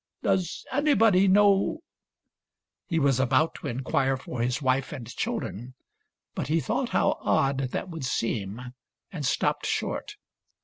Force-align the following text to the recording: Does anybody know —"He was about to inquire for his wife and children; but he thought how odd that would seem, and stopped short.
Does 0.23 0.65
anybody 0.71 1.27
know 1.27 1.81
—"He 2.87 2.97
was 2.97 3.19
about 3.19 3.53
to 3.61 3.67
inquire 3.67 4.17
for 4.17 4.41
his 4.41 4.59
wife 4.59 4.91
and 4.91 5.07
children; 5.15 5.75
but 6.33 6.47
he 6.47 6.59
thought 6.59 6.89
how 6.89 7.19
odd 7.21 7.69
that 7.69 7.87
would 7.89 8.03
seem, 8.05 8.73
and 9.11 9.23
stopped 9.23 9.67
short. 9.67 10.15